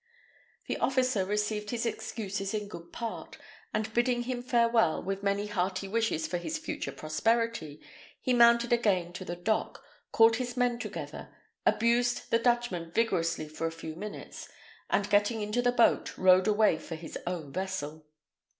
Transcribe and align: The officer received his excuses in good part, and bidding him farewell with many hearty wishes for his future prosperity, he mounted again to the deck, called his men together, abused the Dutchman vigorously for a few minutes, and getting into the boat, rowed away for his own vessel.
The 0.65 0.77
officer 0.77 1.23
received 1.23 1.69
his 1.69 1.85
excuses 1.85 2.55
in 2.55 2.67
good 2.67 2.91
part, 2.91 3.37
and 3.71 3.93
bidding 3.93 4.23
him 4.23 4.41
farewell 4.41 5.03
with 5.03 5.21
many 5.21 5.45
hearty 5.45 5.87
wishes 5.87 6.25
for 6.25 6.39
his 6.39 6.57
future 6.57 6.91
prosperity, 6.91 7.79
he 8.19 8.33
mounted 8.33 8.73
again 8.73 9.13
to 9.13 9.23
the 9.23 9.35
deck, 9.35 9.75
called 10.11 10.37
his 10.37 10.57
men 10.57 10.79
together, 10.79 11.29
abused 11.67 12.31
the 12.31 12.39
Dutchman 12.39 12.89
vigorously 12.91 13.47
for 13.47 13.67
a 13.67 13.71
few 13.71 13.95
minutes, 13.95 14.49
and 14.89 15.07
getting 15.07 15.43
into 15.43 15.61
the 15.61 15.71
boat, 15.71 16.17
rowed 16.17 16.47
away 16.47 16.79
for 16.79 16.95
his 16.95 17.15
own 17.27 17.53
vessel. 17.53 18.07